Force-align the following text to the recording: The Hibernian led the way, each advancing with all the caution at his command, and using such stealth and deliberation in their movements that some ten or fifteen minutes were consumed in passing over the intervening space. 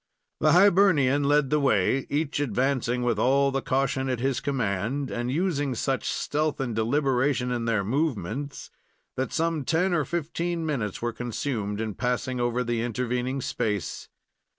The 0.39 0.53
Hibernian 0.53 1.25
led 1.25 1.51
the 1.51 1.59
way, 1.59 2.07
each 2.09 2.39
advancing 2.39 3.03
with 3.03 3.19
all 3.19 3.51
the 3.51 3.61
caution 3.61 4.09
at 4.09 4.19
his 4.19 4.39
command, 4.39 5.11
and 5.11 5.29
using 5.31 5.75
such 5.75 6.09
stealth 6.09 6.59
and 6.59 6.73
deliberation 6.75 7.51
in 7.51 7.65
their 7.65 7.83
movements 7.83 8.71
that 9.15 9.31
some 9.31 9.63
ten 9.63 9.93
or 9.93 10.03
fifteen 10.03 10.65
minutes 10.65 11.03
were 11.03 11.13
consumed 11.13 11.79
in 11.79 11.93
passing 11.93 12.39
over 12.39 12.63
the 12.63 12.81
intervening 12.81 13.41
space. 13.41 14.09